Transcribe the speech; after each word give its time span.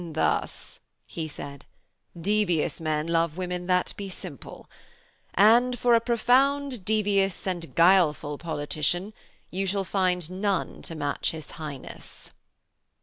'Thus,' 0.13 0.79
he 1.05 1.27
said, 1.27 1.63
'devious 2.19 2.81
men 2.81 3.05
love 3.05 3.37
women 3.37 3.67
that 3.67 3.93
be 3.95 4.09
simple. 4.09 4.67
And, 5.35 5.77
for 5.77 5.93
a 5.93 6.01
profound, 6.01 6.83
devious 6.83 7.45
and 7.45 7.75
guileful 7.75 8.39
politician 8.39 9.13
you 9.51 9.67
shall 9.67 9.83
find 9.83 10.27
none 10.31 10.81
to 10.81 10.95
match 10.95 11.29
his 11.29 11.51
Highness.' 11.51 12.31